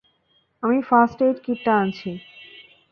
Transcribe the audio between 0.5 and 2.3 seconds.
আমি first aid কিটটা আনছি।